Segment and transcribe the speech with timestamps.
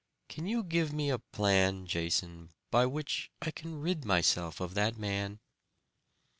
[0.29, 4.97] Can you give me a plan, Jason, by which I can rid myself of that
[4.97, 5.37] man?"